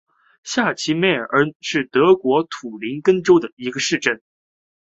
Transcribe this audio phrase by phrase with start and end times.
[0.43, 4.19] 下齐梅尔恩是德国图林根州的一个市镇。